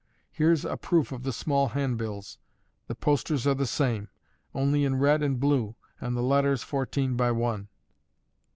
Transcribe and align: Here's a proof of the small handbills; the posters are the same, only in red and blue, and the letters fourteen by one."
Here's 0.31 0.65
a 0.65 0.77
proof 0.77 1.11
of 1.11 1.21
the 1.21 1.31
small 1.31 1.67
handbills; 1.67 2.39
the 2.87 2.95
posters 2.95 3.45
are 3.45 3.53
the 3.53 3.67
same, 3.67 4.09
only 4.51 4.83
in 4.83 4.95
red 4.95 5.21
and 5.21 5.39
blue, 5.39 5.75
and 5.99 6.17
the 6.17 6.23
letters 6.23 6.63
fourteen 6.63 7.15
by 7.15 7.29
one." 7.29 7.67